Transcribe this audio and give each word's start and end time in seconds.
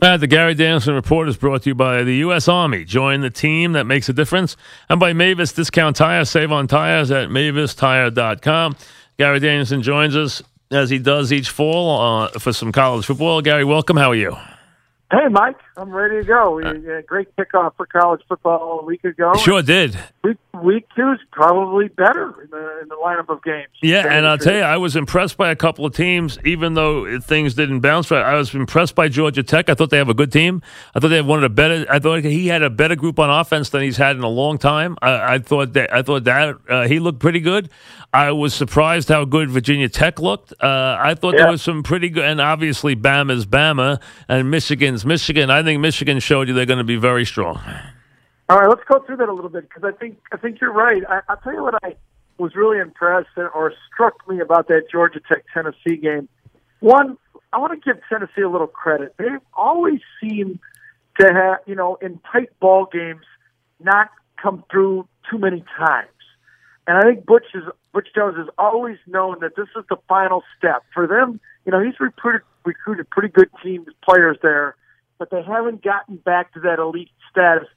Uh, 0.00 0.16
the 0.18 0.26
Gary 0.26 0.54
Danielson 0.54 0.94
Report 0.94 1.26
is 1.28 1.38
brought 1.38 1.62
to 1.62 1.70
you 1.70 1.74
by 1.74 2.02
the 2.02 2.16
U.S. 2.16 2.48
Army. 2.48 2.84
Join 2.84 3.22
the 3.22 3.30
team 3.30 3.72
that 3.72 3.84
makes 3.84 4.08
a 4.10 4.12
difference. 4.12 4.56
And 4.90 5.00
by 5.00 5.14
Mavis 5.14 5.52
Discount 5.54 5.96
Tires. 5.96 6.28
Save 6.28 6.52
on 6.52 6.66
tires 6.66 7.10
at 7.10 7.30
mavistire.com. 7.30 8.76
Gary 9.18 9.40
Danielson 9.40 9.80
joins 9.82 10.14
us 10.14 10.42
as 10.70 10.90
he 10.90 10.98
does 10.98 11.32
each 11.32 11.48
fall 11.48 12.00
uh, 12.00 12.28
for 12.38 12.52
some 12.52 12.72
college 12.72 13.06
football. 13.06 13.40
Gary, 13.40 13.64
welcome. 13.64 13.96
How 13.96 14.10
are 14.10 14.14
you? 14.16 14.36
Hey, 15.10 15.28
Mike, 15.30 15.56
I'm 15.78 15.90
ready 15.90 16.16
to 16.16 16.24
go. 16.24 16.52
We 16.52 16.64
had 16.64 16.76
a 16.86 17.02
great 17.02 17.28
kickoff 17.36 17.72
for 17.76 17.84
college 17.84 18.22
football 18.26 18.80
a 18.80 18.84
week 18.84 19.04
ago. 19.04 19.34
Sure 19.34 19.60
did. 19.60 19.98
Week, 20.24 20.38
week 20.62 20.86
two 20.96 21.12
is 21.12 21.18
probably 21.32 21.88
better 21.88 22.34
in 22.42 22.50
the, 22.50 22.80
in 22.80 22.88
the 22.88 22.94
lineup 22.96 23.28
of 23.28 23.42
games. 23.44 23.68
Yeah, 23.82 24.06
and 24.10 24.26
I'll 24.26 24.38
tell 24.38 24.54
you, 24.54 24.62
I 24.62 24.78
was 24.78 24.96
impressed 24.96 25.36
by 25.36 25.50
a 25.50 25.56
couple 25.56 25.84
of 25.84 25.94
teams, 25.94 26.38
even 26.46 26.72
though 26.72 27.20
things 27.20 27.52
didn't 27.52 27.80
bounce 27.80 28.10
right. 28.10 28.24
I 28.24 28.36
was 28.36 28.54
impressed 28.54 28.94
by 28.94 29.08
Georgia 29.08 29.42
Tech. 29.42 29.68
I 29.68 29.74
thought 29.74 29.90
they 29.90 29.98
have 29.98 30.08
a 30.08 30.14
good 30.14 30.32
team. 30.32 30.62
I 30.94 31.00
thought 31.00 31.08
they 31.08 31.16
had 31.16 31.26
one 31.26 31.40
of 31.40 31.42
the 31.42 31.50
better. 31.54 31.84
I 31.90 31.98
thought 31.98 32.24
he 32.24 32.46
had 32.46 32.62
a 32.62 32.70
better 32.70 32.96
group 32.96 33.18
on 33.18 33.28
offense 33.28 33.68
than 33.68 33.82
he's 33.82 33.98
had 33.98 34.16
in 34.16 34.22
a 34.22 34.28
long 34.28 34.56
time. 34.56 34.96
I, 35.02 35.34
I 35.34 35.38
thought 35.40 35.74
that. 35.74 35.92
I 35.92 36.00
thought 36.00 36.24
that 36.24 36.56
uh, 36.70 36.88
he 36.88 36.98
looked 37.00 37.18
pretty 37.18 37.40
good. 37.40 37.68
I 38.14 38.30
was 38.32 38.54
surprised 38.54 39.10
how 39.10 39.26
good 39.26 39.50
Virginia 39.50 39.90
Tech 39.90 40.18
looked. 40.20 40.54
Uh, 40.58 40.96
I 40.98 41.14
thought 41.14 41.34
Yeah. 41.34 41.42
there 41.42 41.50
was 41.50 41.60
some 41.60 41.82
pretty 41.82 42.08
good, 42.08 42.24
and 42.24 42.40
obviously 42.40 42.96
Bama's 42.96 43.44
Bama 43.44 44.00
and 44.26 44.50
Michigan's 44.50 45.04
Michigan. 45.04 45.50
I 45.50 45.62
think 45.66 45.80
Michigan 45.80 46.20
showed 46.20 46.48
you 46.48 46.54
they're 46.54 46.66
going 46.66 46.78
to 46.78 46.84
be 46.84 46.96
very 46.96 47.26
strong. 47.26 47.60
All 48.48 48.58
right, 48.58 48.68
let's 48.68 48.84
go 48.88 49.00
through 49.00 49.16
that 49.16 49.28
a 49.28 49.32
little 49.32 49.50
bit 49.50 49.68
because 49.68 49.84
I 49.84 49.96
think 49.96 50.18
I 50.32 50.36
think 50.36 50.60
you're 50.60 50.72
right. 50.72 51.02
I, 51.08 51.20
I'll 51.28 51.36
tell 51.38 51.52
you 51.52 51.62
what 51.62 51.74
I 51.82 51.96
was 52.38 52.54
really 52.54 52.78
impressed 52.78 53.28
or 53.36 53.72
struck 53.92 54.26
me 54.28 54.40
about 54.40 54.68
that 54.68 54.84
Georgia 54.90 55.20
Tech 55.20 55.44
Tennessee 55.52 55.96
game. 55.96 56.28
One, 56.80 57.18
I 57.52 57.58
want 57.58 57.72
to 57.72 57.92
give 57.92 58.02
Tennessee 58.08 58.42
a 58.42 58.48
little 58.48 58.66
credit. 58.66 59.14
They've 59.18 59.40
always 59.54 60.00
seem 60.20 60.60
to 61.18 61.26
have, 61.32 61.58
you 61.66 61.74
know, 61.74 61.96
in 62.00 62.20
tight 62.30 62.50
ball 62.60 62.86
games, 62.90 63.24
not 63.80 64.10
come 64.40 64.62
through 64.70 65.08
too 65.30 65.38
many 65.38 65.64
times. 65.76 66.08
And 66.86 66.98
I 66.98 67.00
think 67.02 67.26
Butch 67.26 67.46
is 67.54 67.64
Butch 67.92 68.08
Jones 68.14 68.36
has 68.36 68.48
always 68.58 68.98
known 69.06 69.38
that 69.40 69.56
this 69.56 69.68
is 69.76 69.84
the 69.88 69.96
final 70.08 70.44
step 70.56 70.84
for 70.94 71.06
them. 71.06 71.40
You 71.64 71.72
know, 71.72 71.82
he's 71.82 71.98
recruited 71.98 72.42
recruited 72.64 73.08
pretty 73.10 73.28
good 73.28 73.48
teams 73.62 73.88
players 74.08 74.36
there, 74.42 74.76
but 75.18 75.30
they 75.30 75.42
haven't 75.42 75.82
gotten 75.82 76.16
back 76.16 76.52
to 76.54 76.60
that 76.60 76.78
elite 76.78 77.10
status. 77.30 77.68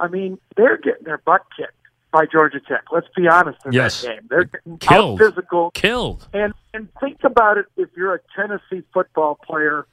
I 0.00 0.08
mean, 0.08 0.38
they're 0.56 0.76
getting 0.76 1.04
their 1.04 1.18
butt 1.18 1.42
kicked 1.56 1.72
by 2.12 2.24
Georgia 2.26 2.60
Tech. 2.60 2.84
Let's 2.92 3.08
be 3.16 3.28
honest 3.28 3.58
in 3.66 3.72
Yes. 3.72 4.02
that 4.02 4.08
game. 4.08 4.26
They're 4.30 4.44
getting 4.44 4.78
Killed. 4.78 5.18
physical. 5.18 5.70
Killed. 5.72 6.28
And 6.32 6.54
and 6.74 6.88
think 7.00 7.24
about 7.24 7.58
it 7.58 7.66
if 7.76 7.88
you're 7.96 8.14
a 8.14 8.20
Tennessee 8.36 8.82
football 8.94 9.38
player, 9.44 9.86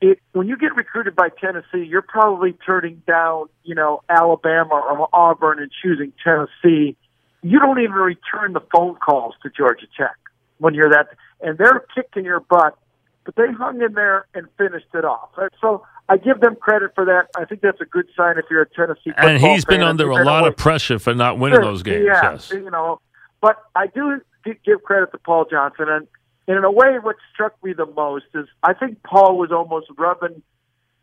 it 0.00 0.18
when 0.32 0.48
you 0.48 0.56
get 0.56 0.74
recruited 0.76 1.14
by 1.16 1.28
Tennessee, 1.40 1.84
you're 1.84 2.02
probably 2.02 2.52
turning 2.66 3.02
down, 3.06 3.46
you 3.64 3.74
know, 3.74 4.02
Alabama 4.08 4.74
or 4.74 5.08
Auburn 5.12 5.58
and 5.60 5.70
choosing 5.82 6.12
Tennessee. 6.22 6.96
You 7.42 7.58
don't 7.60 7.78
even 7.80 7.92
return 7.94 8.52
the 8.52 8.60
phone 8.72 8.96
calls 8.96 9.34
to 9.42 9.50
Georgia 9.50 9.86
Tech 9.96 10.16
when 10.58 10.74
you're 10.74 10.90
that 10.90 11.08
and 11.40 11.56
they're 11.56 11.84
kicking 11.94 12.24
your 12.24 12.40
butt, 12.40 12.76
but 13.24 13.36
they 13.36 13.52
hung 13.52 13.80
in 13.80 13.92
there 13.94 14.26
and 14.34 14.48
finished 14.58 14.88
it 14.92 15.04
off. 15.04 15.30
So 15.60 15.84
I 16.08 16.16
give 16.16 16.40
them 16.40 16.56
credit 16.56 16.92
for 16.94 17.04
that. 17.04 17.26
I 17.36 17.44
think 17.44 17.60
that's 17.60 17.80
a 17.80 17.84
good 17.84 18.06
sign 18.16 18.38
if 18.38 18.46
you're 18.50 18.62
a 18.62 18.68
Tennessee 18.68 19.10
football 19.10 19.28
And 19.28 19.38
he's 19.40 19.64
been 19.64 19.80
fan. 19.80 19.88
under 19.88 20.10
a 20.10 20.24
lot 20.24 20.46
of 20.46 20.56
pressure 20.56 20.98
for 20.98 21.14
not 21.14 21.38
winning 21.38 21.60
those 21.60 21.82
games. 21.82 22.04
yeah, 22.06 22.32
Yes. 22.32 22.50
you 22.50 22.70
know, 22.70 23.00
but 23.40 23.56
I 23.76 23.88
do 23.88 24.20
give 24.64 24.82
credit 24.82 25.12
to 25.12 25.18
Paul 25.18 25.44
Johnson, 25.50 25.86
and, 25.90 26.06
and 26.46 26.56
in 26.56 26.64
a 26.64 26.70
way, 26.72 26.98
what 27.02 27.16
struck 27.34 27.52
me 27.62 27.74
the 27.74 27.84
most 27.86 28.24
is 28.34 28.46
I 28.62 28.72
think 28.72 29.02
Paul 29.02 29.36
was 29.36 29.52
almost 29.52 29.88
rubbing 29.98 30.42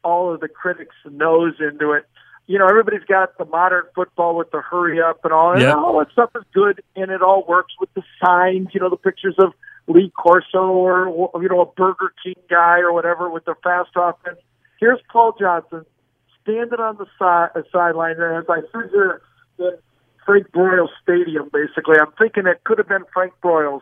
all 0.03 0.33
of 0.33 0.39
the 0.39 0.47
critics' 0.47 0.95
nose 1.09 1.53
into 1.59 1.91
it. 1.91 2.05
You 2.47 2.57
know, 2.59 2.65
everybody's 2.67 3.03
got 3.07 3.37
the 3.37 3.45
modern 3.45 3.83
football 3.95 4.35
with 4.35 4.49
the 4.51 4.61
hurry 4.61 5.01
up 5.01 5.23
and 5.23 5.33
all, 5.33 5.51
and 5.53 5.61
Yep. 5.61 5.75
all 5.77 5.99
that 5.99 6.11
stuff 6.11 6.29
is 6.35 6.43
good, 6.53 6.81
and 6.95 7.11
it 7.11 7.21
all 7.21 7.43
works 7.47 7.73
with 7.79 7.93
the 7.93 8.03
signs. 8.23 8.69
You 8.73 8.79
know, 8.79 8.89
the 8.89 8.97
pictures 8.97 9.35
of 9.39 9.53
Lee 9.87 10.11
Corso 10.15 10.59
or 10.63 11.07
or, 11.07 11.43
you 11.43 11.49
know 11.49 11.61
a 11.61 11.65
Burger 11.67 12.11
King 12.23 12.35
guy 12.49 12.79
or 12.79 12.91
whatever 12.91 13.29
with 13.29 13.45
the 13.45 13.53
fast 13.63 13.91
offense. 13.95 14.39
Here's 14.85 15.01
Paul 15.11 15.33
Johnson 15.39 15.83
standing 16.43 16.79
on 16.79 16.97
the 16.97 17.07
side 17.17 17.49
uh, 17.55 17.63
sideline 17.71 18.21
as 18.21 18.45
I 18.47 18.61
the, 18.71 19.19
the 19.57 19.79
Frank 20.23 20.51
Broyles 20.51 20.89
Stadium. 21.01 21.49
Basically, 21.51 21.95
I'm 21.99 22.11
thinking 22.19 22.45
it 22.45 22.63
could 22.65 22.77
have 22.77 22.87
been 22.87 23.03
Frank 23.11 23.33
Broyles 23.43 23.81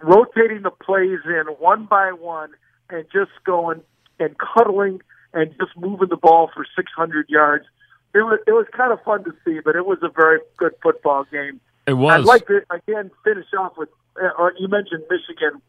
rotating 0.00 0.62
the 0.62 0.70
plays 0.70 1.18
in 1.26 1.44
one 1.58 1.84
by 1.84 2.10
one 2.12 2.52
and 2.88 3.04
just 3.12 3.32
going 3.44 3.82
and 4.18 4.34
cuddling 4.38 5.02
and 5.34 5.50
just 5.60 5.76
moving 5.76 6.08
the 6.08 6.16
ball 6.16 6.50
for 6.54 6.64
600 6.74 7.28
yards. 7.28 7.66
It 8.14 8.20
was 8.20 8.40
it 8.46 8.52
was 8.52 8.64
kind 8.74 8.94
of 8.94 9.02
fun 9.02 9.24
to 9.24 9.32
see, 9.44 9.60
but 9.62 9.76
it 9.76 9.84
was 9.84 9.98
a 10.00 10.08
very 10.08 10.38
good 10.56 10.72
football 10.82 11.26
game. 11.30 11.60
It 11.86 11.98
was. 11.98 12.14
I'd 12.14 12.24
like 12.24 12.46
to 12.46 12.62
again 12.70 13.10
finish 13.24 13.44
off 13.58 13.74
with. 13.76 13.90
Uh, 14.16 14.28
or 14.38 14.54
you 14.58 14.68
mentioned 14.68 15.02
Michigan. 15.10 15.60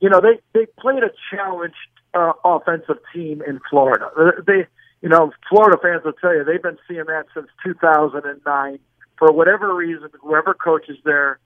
You 0.00 0.10
know 0.10 0.20
they 0.20 0.38
they 0.52 0.66
played 0.78 1.02
a 1.02 1.12
challenged 1.30 1.76
uh, 2.14 2.32
offensive 2.44 2.98
team 3.12 3.42
in 3.46 3.60
Florida. 3.68 4.06
Uh, 4.18 4.42
They 4.46 4.66
you 5.02 5.08
know 5.08 5.32
Florida 5.48 5.78
fans 5.82 6.02
will 6.04 6.12
tell 6.12 6.34
you 6.34 6.44
they've 6.44 6.62
been 6.62 6.78
seeing 6.88 7.04
that 7.06 7.26
since 7.34 7.48
2009. 7.64 8.78
For 9.18 9.32
whatever 9.32 9.74
reason, 9.74 10.08
whoever 10.20 10.54
coaches 10.54 10.96
there, 11.04 11.38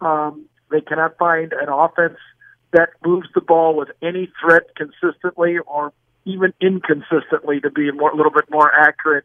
um, 0.00 0.46
they 0.70 0.80
cannot 0.80 1.16
find 1.18 1.52
an 1.52 1.68
offense 1.68 2.18
that 2.72 2.90
moves 3.04 3.28
the 3.34 3.40
ball 3.40 3.76
with 3.76 3.90
any 4.02 4.30
threat 4.40 4.74
consistently 4.76 5.58
or 5.58 5.92
even 6.24 6.52
inconsistently 6.60 7.60
to 7.60 7.70
be 7.70 7.88
a 7.88 7.92
little 7.92 8.32
bit 8.32 8.50
more 8.50 8.72
accurate. 8.74 9.24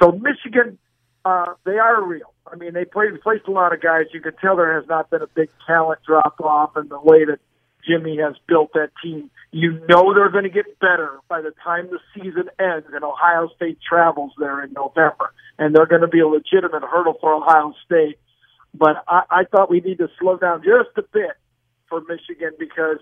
So 0.00 0.12
Michigan, 0.12 0.78
uh, 1.24 1.54
they 1.64 1.78
are 1.78 2.02
real. 2.02 2.32
I 2.50 2.56
mean, 2.56 2.74
they 2.74 2.84
played 2.84 3.20
placed 3.22 3.48
a 3.48 3.50
lot 3.50 3.72
of 3.74 3.82
guys. 3.82 4.06
You 4.12 4.20
can 4.20 4.34
tell 4.36 4.56
there 4.56 4.78
has 4.78 4.88
not 4.88 5.10
been 5.10 5.22
a 5.22 5.26
big 5.26 5.50
talent 5.66 6.00
drop 6.06 6.40
off 6.40 6.76
in 6.76 6.88
the 6.88 7.00
way 7.00 7.24
that 7.24 7.40
Jimmy 7.86 8.18
has 8.18 8.34
built 8.46 8.72
that 8.74 8.90
team. 9.02 9.30
You 9.52 9.80
know 9.88 10.12
they're 10.12 10.30
going 10.30 10.44
to 10.44 10.50
get 10.50 10.78
better 10.80 11.18
by 11.28 11.40
the 11.40 11.52
time 11.64 11.88
the 11.90 11.98
season 12.14 12.50
ends 12.58 12.86
and 12.92 13.02
Ohio 13.04 13.48
State 13.56 13.78
travels 13.86 14.32
there 14.38 14.62
in 14.62 14.72
November, 14.72 15.32
and 15.58 15.74
they're 15.74 15.86
going 15.86 16.02
to 16.02 16.08
be 16.08 16.20
a 16.20 16.26
legitimate 16.28 16.82
hurdle 16.82 17.14
for 17.20 17.32
Ohio 17.34 17.72
State. 17.84 18.18
But 18.74 19.02
I, 19.08 19.22
I 19.30 19.44
thought 19.44 19.70
we 19.70 19.80
need 19.80 19.98
to 19.98 20.08
slow 20.20 20.36
down 20.36 20.62
just 20.62 20.96
a 20.98 21.02
bit 21.02 21.30
for 21.88 22.02
Michigan 22.02 22.50
because 22.58 22.98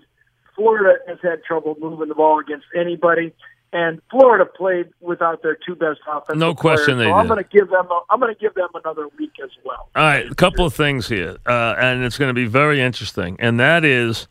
Florida 0.55 0.99
has 1.07 1.17
had 1.21 1.43
trouble 1.43 1.75
moving 1.81 2.07
the 2.07 2.15
ball 2.15 2.39
against 2.39 2.65
anybody, 2.79 3.33
and 3.73 3.99
Florida 4.09 4.45
played 4.45 4.85
without 5.01 5.41
their 5.43 5.57
two 5.67 5.75
best 5.75 5.99
offensive 6.09 6.37
No 6.39 6.55
question 6.55 6.95
players. 6.95 6.99
they 6.99 7.11
so 7.11 7.15
I'm 7.15 7.25
did. 7.25 7.33
going 7.33 7.43
to 7.43 7.49
give 7.49 7.69
them. 7.69 7.87
A, 7.91 7.99
I'm 8.09 8.19
going 8.21 8.33
to 8.33 8.39
give 8.39 8.53
them 8.53 8.69
another 8.75 9.09
week 9.17 9.33
as 9.43 9.49
well. 9.65 9.89
All 9.95 10.03
right, 10.03 10.31
a 10.31 10.35
couple 10.35 10.65
of 10.65 10.73
things 10.73 11.09
here, 11.09 11.35
uh, 11.45 11.75
and 11.77 12.03
it's 12.03 12.17
going 12.17 12.29
to 12.29 12.33
be 12.33 12.45
very 12.45 12.79
interesting. 12.79 13.35
And 13.39 13.59
that 13.59 13.83
is, 13.83 14.29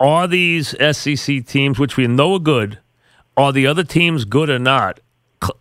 are 0.00 0.26
these 0.26 0.74
SEC 0.96 1.46
teams, 1.46 1.78
which 1.78 1.96
we 1.96 2.06
know 2.06 2.34
are 2.34 2.40
good, 2.40 2.78
are 3.36 3.52
the 3.52 3.66
other 3.66 3.84
teams 3.84 4.24
good 4.24 4.50
or 4.50 4.58
not? 4.58 4.98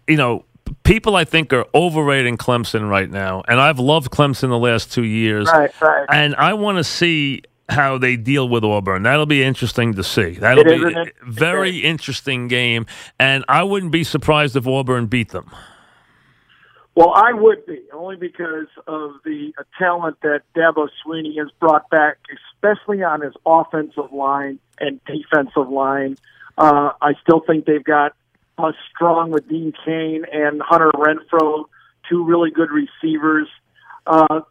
You 0.07 0.17
know, 0.17 0.45
people 0.83 1.16
I 1.16 1.25
think 1.25 1.53
are 1.53 1.66
overrating 1.75 2.38
Clemson 2.38 2.89
right 2.89 3.09
now, 3.09 3.44
and 3.47 3.59
I've 3.59 3.79
loved 3.79 4.11
Clemson 4.11 4.50
the 4.50 4.57
last 4.57 4.91
two 4.91 5.03
years. 5.03 5.47
Right, 5.47 5.81
right. 5.81 6.07
And 6.09 6.35
I 6.35 6.53
want 6.53 6.77
to 6.77 6.83
see 6.83 7.44
how 7.69 7.97
they 7.97 8.16
deal 8.16 8.50
with 8.50 8.63
Auburn. 8.63 9.03
That'll 9.03 9.25
be 9.25 9.44
interesting 9.44 9.94
to 9.94 10.03
see. 10.03 10.31
That'll 10.31 10.63
be 10.63 10.83
a 10.83 11.06
very 11.23 11.79
interesting 11.79 12.47
game, 12.47 12.85
and 13.19 13.45
I 13.47 13.63
wouldn't 13.63 13.91
be 13.91 14.03
surprised 14.03 14.56
if 14.56 14.66
Auburn 14.67 15.06
beat 15.07 15.29
them. 15.29 15.51
Well, 16.99 17.13
I 17.15 17.31
would 17.31 17.65
be 17.65 17.79
only 17.93 18.17
because 18.17 18.67
of 18.85 19.11
the 19.23 19.53
talent 19.77 20.17
that 20.21 20.41
Dabo 20.53 20.89
Swinney 20.99 21.37
has 21.37 21.47
brought 21.57 21.89
back, 21.89 22.17
especially 22.53 23.03
on 23.03 23.21
his 23.21 23.31
offensive 23.45 24.11
line 24.11 24.59
and 24.81 24.99
defensive 25.05 25.69
line. 25.69 26.17
Uh, 26.57 26.89
I 27.01 27.13
still 27.23 27.39
think 27.39 27.63
they've 27.63 27.81
got 27.81 28.17
uh, 28.57 28.73
strong 28.93 29.31
with 29.31 29.47
Deon 29.47 29.75
Cain 29.85 30.25
and 30.29 30.62
Hunter 30.62 30.91
Renfrow, 30.94 31.63
two 32.09 32.25
really 32.25 32.51
good 32.51 32.68
receivers. 32.69 33.47
Uh, 34.06 34.41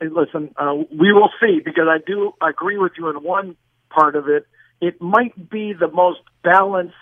listen, 0.00 0.54
uh, 0.56 0.76
we 0.90 1.12
will 1.12 1.28
see 1.42 1.60
because 1.62 1.88
I 1.90 1.98
do 2.06 2.32
agree 2.40 2.78
with 2.78 2.92
you 2.96 3.10
in 3.10 3.16
one 3.16 3.54
part 3.90 4.16
of 4.16 4.30
it. 4.30 4.46
It 4.80 4.98
might 5.02 5.50
be 5.50 5.74
the 5.74 5.88
most 5.88 6.20
balanced 6.42 6.94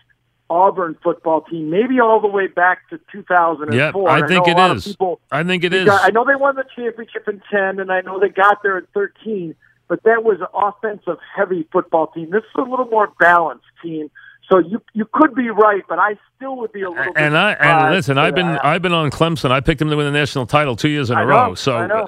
Auburn 0.49 0.97
football 1.03 1.41
team, 1.43 1.71
maybe 1.71 1.99
all 2.01 2.21
the 2.21 2.29
way 2.29 2.47
back 2.47 2.89
to 2.91 3.01
2004. 3.13 3.75
Yeah, 3.75 3.93
I 4.15 4.21
know 4.21 4.27
think 4.29 4.47
it 4.49 4.59
is. 4.59 4.85
people- 4.87 5.21
I 5.33 5.43
think 5.43 5.65
it 5.65 5.73
is. 5.73 5.87
got- 5.87 6.05
I 6.05 6.11
know 6.11 6.25
they 6.25 6.37
won 6.37 6.55
the 6.57 6.65
championship 6.75 7.27
in 7.29 7.43
10, 7.51 7.81
and 7.81 7.91
I 7.91 8.01
know 8.03 8.19
they 8.21 8.29
got 8.29 8.63
there 8.63 8.79
in 8.79 8.87
13, 8.95 9.55
but 9.89 10.03
that 10.05 10.23
was 10.23 10.41
an 10.41 10.47
offensive 10.55 11.19
heavy 11.37 11.67
football 11.73 12.07
team. 12.09 12.31
This 12.31 12.45
is 12.45 12.51
a 12.57 12.63
little 12.63 12.87
more 12.87 13.11
balanced 13.19 13.65
team. 13.83 14.11
So 14.49 14.59
you 14.59 14.81
you 14.95 15.05
could 15.13 15.35
be 15.35 15.51
right, 15.51 15.83
but 15.89 15.99
I 15.99 16.17
still 16.37 16.57
would 16.59 16.71
be 16.71 16.83
a 16.83 16.89
little. 16.89 17.13
bit 17.13 17.15
and 17.17 17.37
I 17.37 17.55
and 17.55 17.93
listen, 17.93 18.17
I've 18.17 18.37
been 18.37 18.47
that. 18.47 18.65
I've 18.65 18.81
been 18.81 18.93
on 18.93 19.11
Clemson. 19.11 19.51
I 19.51 19.59
picked 19.59 19.83
him 19.83 19.91
to 19.91 19.97
win 19.97 20.07
the 20.07 20.13
national 20.17 20.47
title 20.47 20.77
two 20.77 20.89
years 20.89 21.11
in 21.11 21.19
I 21.19 21.23
a 21.23 21.27
know, 21.27 21.31
row. 21.49 21.55
So 21.57 21.77
I 21.77 21.87
uh, 21.87 22.07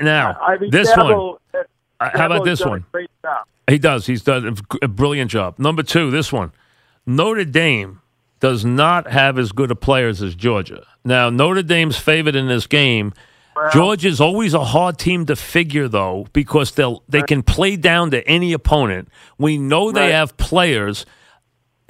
now 0.00 0.38
I 0.40 0.56
mean, 0.58 0.70
this 0.70 0.92
Dabo- 0.92 1.30
one, 1.52 1.64
Uh, 1.98 2.10
how 2.16 2.26
about 2.26 2.44
this 2.44 2.64
one? 2.64 2.84
He 3.68 3.78
does. 3.78 4.06
He's 4.06 4.22
done 4.22 4.56
a 4.82 4.86
brilliant 4.86 5.32
job. 5.32 5.58
Number 5.58 5.82
two, 5.82 6.12
this 6.12 6.32
one, 6.32 6.52
Notre 7.06 7.44
Dame 7.44 8.00
does 8.40 8.64
not 8.64 9.10
have 9.10 9.38
as 9.38 9.52
good 9.52 9.70
of 9.70 9.80
players 9.80 10.22
as 10.22 10.34
Georgia. 10.34 10.84
Now, 11.04 11.30
Notre 11.30 11.62
Dame's 11.62 11.96
favored 11.98 12.34
in 12.36 12.48
this 12.48 12.66
game. 12.66 13.12
Well- 13.56 13.70
Georgia's 13.72 14.20
always 14.20 14.54
a 14.54 14.64
hard 14.64 14.98
team 14.98 15.26
to 15.26 15.36
figure, 15.36 15.88
though, 15.88 16.26
because 16.32 16.72
they'll 16.72 17.02
they 17.08 17.22
can 17.22 17.42
play 17.42 17.76
down 17.76 18.10
to 18.12 18.26
any 18.26 18.52
opponent. 18.52 19.08
We 19.38 19.58
know 19.58 19.90
they 19.92 20.02
Right. 20.02 20.12
have 20.12 20.36
players. 20.36 21.04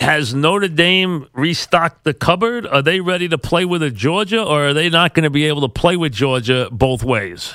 Has 0.01 0.35
Notre 0.35 0.69
Dame 0.69 1.27
restocked 1.35 2.05
the 2.05 2.15
cupboard? 2.15 2.67
Are 2.67 2.81
they 2.81 3.01
ready 3.01 3.29
to 3.29 3.37
play 3.37 3.67
with 3.67 3.83
a 3.83 3.91
Georgia, 3.91 4.43
or 4.43 4.69
are 4.69 4.73
they 4.75 4.89
not 4.89 5.13
going 5.15 5.25
to 5.25 5.31
be 5.31 5.45
able 5.45 5.61
to 5.61 5.69
play 5.69 5.95
with 5.97 6.13
Georgia 6.13 6.69
both 6.73 7.05
ways? 7.05 7.53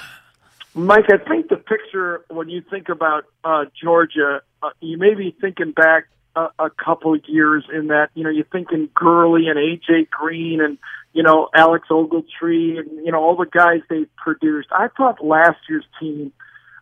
Mike, 0.75 1.05
I 1.09 1.17
think 1.17 1.49
the 1.49 1.55
picture 1.57 2.23
when 2.29 2.47
you 2.49 2.61
think 2.69 2.89
about 2.89 3.23
uh, 3.43 3.65
Georgia, 3.81 4.41
uh, 4.61 4.69
you 4.81 4.97
may 4.99 5.15
be 5.15 5.35
thinking 5.41 5.71
back 5.71 6.05
a, 6.35 6.47
a 6.59 6.69
couple 6.69 7.13
of 7.13 7.21
years 7.27 7.65
in 7.73 7.87
that 7.87 8.09
you 8.13 8.23
know 8.23 8.29
you're 8.29 8.45
thinking 8.45 8.89
Gurley 8.93 9.47
and 9.47 9.57
AJ 9.57 10.09
Green 10.09 10.61
and 10.61 10.77
you 11.13 11.23
know 11.23 11.49
Alex 11.55 11.87
Ogletree 11.89 12.79
and 12.79 13.05
you 13.05 13.11
know 13.11 13.19
all 13.19 13.35
the 13.35 13.45
guys 13.45 13.81
they 13.89 14.05
produced. 14.17 14.69
I 14.71 14.87
thought 14.95 15.23
last 15.23 15.57
year's 15.69 15.85
team, 15.99 16.31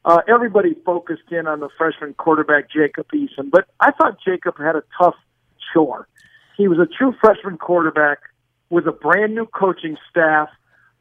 uh, 0.05 0.21
everybody 0.27 0.75
focused 0.85 1.31
in 1.31 1.47
on 1.47 1.59
the 1.59 1.69
freshman 1.77 2.13
quarterback 2.13 2.69
Jacob 2.71 3.07
Eason, 3.13 3.49
but 3.51 3.67
I 3.79 3.91
thought 3.91 4.17
Jacob 4.25 4.57
had 4.57 4.75
a 4.75 4.83
tough 4.99 5.15
chore. 5.73 6.07
He 6.57 6.67
was 6.67 6.79
a 6.79 6.85
true 6.85 7.13
freshman 7.19 7.57
quarterback 7.57 8.19
with 8.69 8.87
a 8.87 8.91
brand 8.91 9.35
new 9.35 9.45
coaching 9.45 9.97
staff 10.09 10.49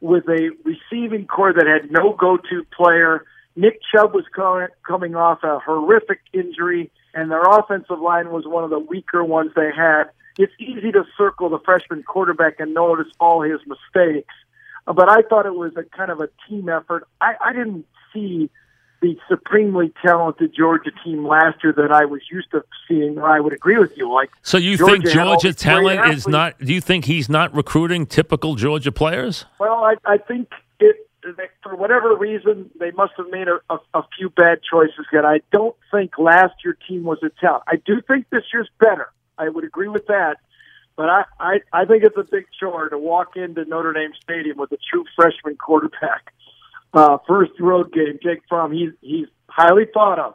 with 0.00 0.24
a 0.28 0.50
receiving 0.64 1.26
corps 1.26 1.52
that 1.54 1.66
had 1.66 1.90
no 1.90 2.12
go-to 2.12 2.64
player. 2.76 3.24
Nick 3.56 3.80
Chubb 3.92 4.14
was 4.14 4.24
coming 4.32 5.14
off 5.14 5.42
a 5.42 5.58
horrific 5.58 6.20
injury, 6.32 6.90
and 7.14 7.30
their 7.30 7.42
offensive 7.42 8.00
line 8.00 8.30
was 8.30 8.46
one 8.46 8.64
of 8.64 8.70
the 8.70 8.78
weaker 8.78 9.22
ones 9.22 9.52
they 9.54 9.70
had. 9.74 10.04
It's 10.38 10.52
easy 10.58 10.92
to 10.92 11.04
circle 11.18 11.50
the 11.50 11.58
freshman 11.58 12.02
quarterback 12.02 12.58
and 12.58 12.72
notice 12.72 13.12
all 13.20 13.42
his 13.42 13.60
mistakes, 13.66 14.34
but 14.86 15.08
I 15.10 15.22
thought 15.22 15.44
it 15.46 15.54
was 15.54 15.72
a 15.76 15.84
kind 15.84 16.10
of 16.10 16.20
a 16.20 16.28
team 16.48 16.68
effort. 16.68 17.06
I, 17.20 17.34
I 17.44 17.52
didn't 17.52 17.86
see 18.12 18.50
the 19.02 19.18
supremely 19.28 19.92
talented 20.00 20.54
Georgia 20.56 20.92
team 21.04 21.26
last 21.26 21.62
year 21.62 21.72
that 21.72 21.92
I 21.92 22.04
was 22.04 22.22
used 22.30 22.52
to 22.52 22.64
seeing. 22.88 23.18
I 23.18 23.40
would 23.40 23.52
agree 23.52 23.76
with 23.76 23.96
you. 23.98 24.10
Like 24.10 24.30
So 24.42 24.56
you 24.56 24.78
Georgia 24.78 25.02
think 25.02 25.12
Georgia 25.12 25.52
talent 25.52 26.14
is 26.14 26.26
not? 26.26 26.58
Do 26.58 26.72
you 26.72 26.80
think 26.80 27.04
he's 27.04 27.28
not 27.28 27.54
recruiting 27.54 28.06
typical 28.06 28.54
Georgia 28.54 28.92
players? 28.92 29.44
Well, 29.58 29.84
I, 29.84 29.96
I 30.06 30.18
think 30.18 30.50
it 30.78 31.08
they, 31.22 31.48
for 31.62 31.76
whatever 31.76 32.14
reason 32.16 32.70
they 32.78 32.90
must 32.92 33.12
have 33.16 33.28
made 33.30 33.48
a, 33.48 33.60
a, 33.70 33.78
a 33.94 34.02
few 34.16 34.30
bad 34.30 34.60
choices. 34.68 35.06
Yet 35.12 35.24
I 35.24 35.40
don't 35.52 35.76
think 35.90 36.18
last 36.18 36.54
year 36.64 36.76
team 36.88 37.04
was 37.04 37.18
a 37.22 37.30
talent. 37.40 37.64
I 37.66 37.76
do 37.76 38.00
think 38.06 38.26
this 38.30 38.44
year's 38.52 38.68
better. 38.78 39.08
I 39.38 39.48
would 39.48 39.64
agree 39.64 39.88
with 39.88 40.06
that. 40.06 40.36
But 40.96 41.08
I, 41.08 41.24
I, 41.40 41.60
I 41.72 41.84
think 41.86 42.04
it's 42.04 42.16
a 42.18 42.24
big 42.30 42.46
chore 42.60 42.88
to 42.88 42.98
walk 42.98 43.36
into 43.36 43.64
Notre 43.64 43.94
Dame 43.94 44.12
Stadium 44.22 44.58
with 44.58 44.72
a 44.72 44.78
true 44.90 45.04
freshman 45.16 45.56
quarterback. 45.56 46.32
Uh, 46.92 47.16
first 47.26 47.52
road 47.58 47.92
game, 47.92 48.18
Jake 48.22 48.42
Fromm, 48.48 48.72
he's 48.72 48.90
he's 49.00 49.26
highly 49.48 49.84
thought 49.92 50.18
of. 50.18 50.34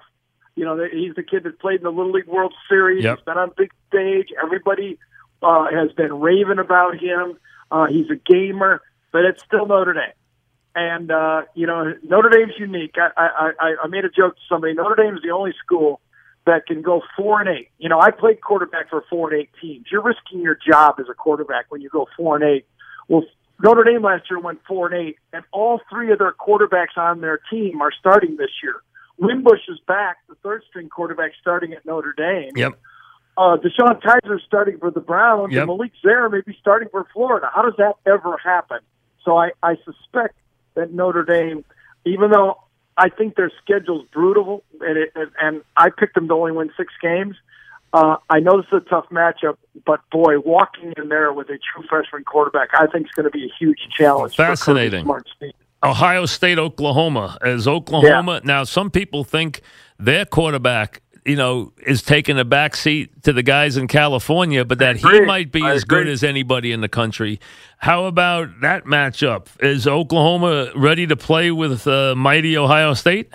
You 0.56 0.66
know, 0.66 0.84
he's 0.92 1.14
the 1.14 1.22
kid 1.22 1.44
that 1.44 1.60
played 1.60 1.82
in 1.82 1.84
the 1.84 1.92
Little 1.92 2.12
League 2.12 2.26
World 2.26 2.54
Series. 2.68 3.04
Yep. 3.04 3.18
He's 3.18 3.26
been 3.26 3.38
on 3.38 3.52
big 3.56 3.72
stage. 3.90 4.30
Everybody 4.44 4.98
uh, 5.44 5.68
has 5.72 5.92
been 5.92 6.20
raving 6.20 6.58
about 6.58 6.98
him. 6.98 7.38
Uh, 7.70 7.86
he's 7.86 8.10
a 8.10 8.16
gamer, 8.16 8.82
but 9.12 9.24
it's 9.26 9.44
still 9.44 9.68
Notre 9.68 9.94
Dame. 9.94 10.14
And 10.80 11.10
uh, 11.10 11.42
you 11.56 11.66
know, 11.66 11.92
Notre 12.04 12.30
Dame's 12.30 12.54
unique. 12.60 12.94
I, 12.98 13.10
I, 13.18 13.52
I, 13.60 13.76
I 13.86 13.88
made 13.88 14.06
a 14.06 14.10
joke 14.10 14.36
to 14.36 14.42
somebody. 14.48 14.76
Notre 14.76 14.94
Dame's 14.96 15.24
the 15.24 15.32
only 15.32 15.54
school 15.66 16.00
that 16.46 16.68
can 16.68 16.84
go 16.84 17.02
four 17.18 17.42
and 17.42 17.50
eight. 17.50 17.70
You 17.80 17.90
know, 17.90 18.00
I 18.00 18.12
played 18.12 18.42
quarterback 18.42 18.92
for 18.92 19.04
four 19.10 19.34
and 19.34 19.42
eight 19.42 19.50
teams. 19.60 19.88
You're 19.92 20.04
risking 20.04 20.40
your 20.42 20.56
job 20.56 20.98
as 21.00 21.08
a 21.10 21.16
quarterback 21.16 21.66
when 21.70 21.82
you 21.82 21.90
go 21.90 22.06
four 22.16 22.36
and 22.36 22.44
eight. 22.46 22.68
Well, 23.08 23.24
Notre 23.60 23.84
Dame 23.84 24.04
last 24.04 24.30
year 24.30 24.40
went 24.40 24.60
four 24.68 24.88
and 24.94 25.08
eight, 25.08 25.16
and 25.34 25.44
all 25.52 25.82
three 25.90 26.12
of 26.12 26.20
their 26.20 26.32
quarterbacks 26.32 26.96
on 26.96 27.22
their 27.22 27.40
team 27.50 27.82
are 27.82 27.92
starting 28.00 28.38
this 28.38 28.52
year. 28.62 28.76
Wimbush 29.18 29.68
is 29.68 29.80
back, 29.88 30.18
the 30.30 30.36
third 30.44 30.62
string 30.70 30.90
quarterback 30.90 31.32
starting 31.42 31.74
at 31.74 31.84
Notre 31.88 32.14
Dame. 32.16 32.52
Yep. 32.56 32.80
Uh, 33.36 33.58
DeShone 33.58 34.00
Kizer 34.00 34.40
starting 34.46 34.78
for 34.78 34.92
the 34.92 35.00
Browns, 35.00 35.54
Yep. 35.54 35.62
and 35.62 35.68
Malik 35.68 35.92
Zaire 36.04 36.30
may 36.30 36.42
be 36.46 36.56
starting 36.62 36.90
for 36.92 37.08
Florida. 37.14 37.50
How 37.52 37.64
does 37.64 37.74
that 37.80 37.94
ever 38.06 38.38
happen? 38.38 38.78
So 39.26 39.38
I, 39.38 39.50
I 39.64 39.76
suspect 39.84 40.36
that 40.78 40.94
Notre 40.94 41.24
Dame, 41.24 41.66
even 42.06 42.32
though 42.32 42.60
I 42.96 43.10
think 43.10 43.36
their 43.36 43.52
schedule's 43.62 44.08
brutal, 44.14 44.64
and, 44.80 44.98
it, 44.98 45.12
and, 45.42 45.62
I 45.76 45.90
picked 45.90 46.16
them 46.16 46.28
to 46.30 46.34
only 46.34 46.54
win 46.54 46.72
six 46.78 46.94
games, 47.02 47.36
uh, 47.94 48.18
I 48.30 48.40
know 48.40 48.58
this 48.58 48.68
is 48.72 48.84
a 48.86 48.90
tough 48.90 49.08
matchup, 49.12 49.58
but 49.86 50.02
boy, 50.10 50.40
walking 50.40 50.94
in 50.98 51.10
there 51.10 51.34
with 51.34 51.50
a 51.50 51.58
true 51.58 51.84
freshman 51.90 52.24
quarterback, 52.24 52.70
I 52.74 52.88
think 52.88 53.08
is 53.08 53.12
going 53.14 53.26
to 53.26 53.32
be 53.32 53.46
a 53.46 53.54
huge 53.60 53.80
challenge. 53.98 54.36
Fascinating. 54.36 55.10
Ohio 55.84 56.26
State, 56.26 56.60
Oklahoma. 56.60 57.38
As 57.42 57.68
Oklahoma 57.68 58.42
now, 58.44 58.64
some 58.64 58.90
people 58.92 59.24
think 59.24 59.62
their 60.00 60.26
quarterback, 60.26 61.02
you 61.28 61.36
know, 61.36 61.74
is 61.86 62.02
taking 62.02 62.40
a 62.40 62.46
back 62.46 62.76
seat 62.76 63.24
to 63.24 63.34
the 63.34 63.44
guys 63.44 63.76
in 63.76 63.88
California, 63.88 64.64
but 64.64 64.80
that 64.80 64.96
he 64.96 65.22
might 65.22 65.52
be 65.52 65.62
I 65.62 65.74
as 65.74 65.84
good 65.84 66.08
as 66.08 66.24
anybody 66.24 66.72
in 66.72 66.80
the 66.80 66.88
country. 66.88 67.40
How 67.80 68.06
about 68.06 68.62
that 68.62 68.86
matchup? 68.86 69.48
Is 69.60 69.86
Oklahoma 69.86 70.72
ready 70.74 71.06
to 71.06 71.18
play 71.18 71.52
with 71.52 71.86
uh, 71.86 72.16
mighty 72.16 72.58
Ohio 72.58 72.94
State? 72.94 73.30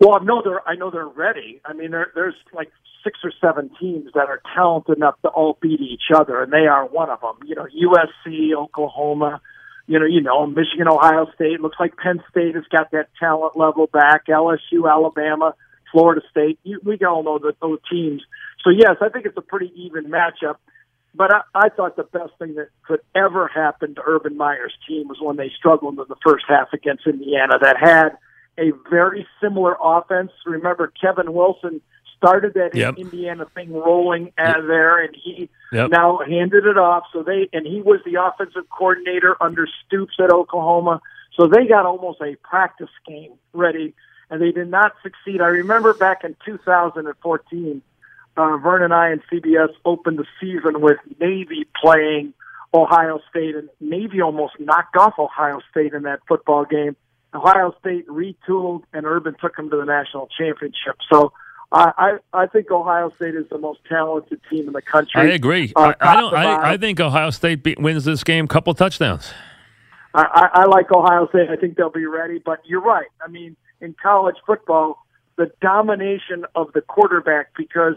Well, 0.00 0.18
I 0.20 0.24
know 0.24 0.42
they're 0.44 0.68
I 0.68 0.74
know 0.74 0.90
they're 0.90 1.06
ready. 1.06 1.60
I 1.64 1.72
mean, 1.72 1.92
there, 1.92 2.10
there's 2.14 2.34
like 2.52 2.70
six 3.04 3.20
or 3.22 3.32
seven 3.40 3.70
teams 3.80 4.10
that 4.14 4.28
are 4.28 4.42
talented 4.54 4.96
enough 4.96 5.14
to 5.22 5.28
all 5.28 5.56
beat 5.60 5.80
each 5.80 6.10
other, 6.14 6.42
and 6.42 6.52
they 6.52 6.66
are 6.66 6.86
one 6.86 7.08
of 7.08 7.20
them. 7.20 7.36
You 7.46 7.54
know, 7.54 7.66
USC, 7.66 8.52
Oklahoma. 8.54 9.40
You 9.86 10.00
know, 10.00 10.06
you 10.06 10.20
know, 10.20 10.44
Michigan, 10.46 10.88
Ohio 10.88 11.30
State. 11.36 11.60
Looks 11.60 11.76
like 11.78 11.96
Penn 11.96 12.20
State 12.28 12.56
has 12.56 12.64
got 12.72 12.90
that 12.90 13.08
talent 13.20 13.56
level 13.56 13.86
back. 13.86 14.26
LSU, 14.26 14.90
Alabama, 14.90 15.54
Florida 15.92 16.20
State. 16.30 16.58
You, 16.62 16.80
we 16.84 16.98
all 17.06 17.22
know 17.22 17.38
that 17.38 17.60
those 17.60 17.78
teams. 17.90 18.22
So 18.62 18.70
yes, 18.70 18.96
I 19.00 19.08
think 19.08 19.26
it's 19.26 19.36
a 19.36 19.42
pretty 19.42 19.72
even 19.76 20.10
matchup. 20.10 20.56
But 21.14 21.32
I, 21.34 21.40
I 21.54 21.68
thought 21.70 21.96
the 21.96 22.02
best 22.04 22.32
thing 22.38 22.56
that 22.56 22.68
could 22.86 23.00
ever 23.14 23.48
happen 23.48 23.94
to 23.94 24.02
Urban 24.06 24.36
Meyer's 24.36 24.74
team 24.86 25.08
was 25.08 25.16
when 25.20 25.36
they 25.36 25.50
struggled 25.56 25.98
in 25.98 26.04
the 26.08 26.16
first 26.24 26.44
half 26.46 26.72
against 26.74 27.06
Indiana. 27.06 27.54
That 27.60 27.76
had 27.80 28.10
a 28.58 28.72
very 28.90 29.26
similar 29.40 29.76
offense. 29.82 30.30
Remember, 30.44 30.92
Kevin 31.00 31.32
Wilson 31.32 31.80
started 32.16 32.54
that 32.54 32.74
Yep. 32.74 32.98
Indiana 32.98 33.46
thing 33.54 33.72
rolling 33.72 34.32
out 34.38 34.58
of 34.60 34.66
there, 34.66 35.02
and 35.02 35.14
he 35.14 35.48
Yep. 35.72 35.90
now 35.90 36.18
handed 36.18 36.64
it 36.66 36.78
off. 36.78 37.04
So 37.12 37.22
they 37.22 37.48
and 37.52 37.66
he 37.66 37.80
was 37.80 38.00
the 38.04 38.16
offensive 38.22 38.68
coordinator 38.70 39.36
under 39.40 39.66
Stoops 39.86 40.14
at 40.18 40.30
Oklahoma. 40.30 41.00
So 41.38 41.46
they 41.46 41.66
got 41.66 41.84
almost 41.84 42.20
a 42.22 42.36
practice 42.36 42.90
game 43.06 43.32
ready, 43.52 43.94
and 44.30 44.40
they 44.40 44.52
did 44.52 44.68
not 44.68 44.92
succeed. 45.02 45.40
I 45.40 45.46
remember 45.46 45.94
back 45.94 46.24
in 46.24 46.36
2014, 46.44 47.82
uh, 48.36 48.56
Vern 48.58 48.82
and 48.82 48.92
I 48.92 49.10
and 49.10 49.22
CBS 49.32 49.70
opened 49.84 50.18
the 50.18 50.26
season 50.40 50.80
with 50.80 50.98
Navy 51.20 51.66
playing 51.80 52.34
Ohio 52.74 53.20
State, 53.30 53.54
and 53.54 53.68
Navy 53.80 54.20
almost 54.20 54.54
knocked 54.58 54.96
off 54.96 55.14
Ohio 55.18 55.60
State 55.70 55.94
in 55.94 56.02
that 56.02 56.20
football 56.28 56.64
game. 56.64 56.96
Ohio 57.34 57.74
State 57.80 58.06
retooled, 58.08 58.82
and 58.92 59.06
Urban 59.06 59.36
took 59.40 59.56
them 59.56 59.70
to 59.70 59.76
the 59.76 59.84
national 59.84 60.28
championship. 60.38 60.96
So 61.10 61.32
I, 61.72 61.92
I, 62.32 62.42
I 62.42 62.46
think 62.46 62.70
Ohio 62.70 63.10
State 63.16 63.34
is 63.34 63.48
the 63.50 63.58
most 63.58 63.80
talented 63.88 64.40
team 64.50 64.66
in 64.66 64.72
the 64.72 64.82
country. 64.82 65.20
I 65.20 65.34
agree. 65.34 65.72
Uh, 65.74 65.92
I, 66.00 66.12
I 66.12 66.16
don't. 66.16 66.34
I, 66.34 66.72
I 66.72 66.76
think 66.76 67.00
Ohio 67.00 67.30
State 67.30 67.62
be, 67.62 67.74
wins 67.78 68.04
this 68.04 68.24
game, 68.24 68.46
couple 68.46 68.72
touchdowns. 68.74 69.32
I, 70.14 70.22
I, 70.22 70.60
I 70.62 70.64
like 70.66 70.90
Ohio 70.90 71.28
State. 71.28 71.50
I 71.50 71.56
think 71.56 71.76
they'll 71.76 71.90
be 71.90 72.06
ready. 72.06 72.38
But 72.38 72.60
you're 72.64 72.80
right. 72.80 73.08
I 73.22 73.28
mean, 73.28 73.56
in 73.80 73.94
college 74.00 74.36
football, 74.46 74.98
the 75.36 75.50
domination 75.60 76.44
of 76.54 76.72
the 76.72 76.80
quarterback 76.80 77.52
because 77.56 77.94